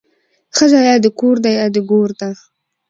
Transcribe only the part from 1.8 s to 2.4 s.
ګور ده